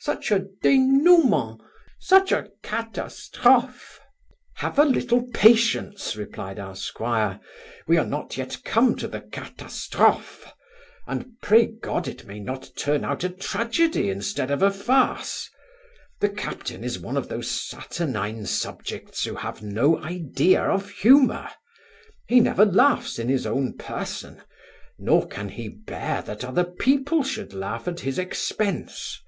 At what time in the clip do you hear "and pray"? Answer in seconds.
11.06-11.66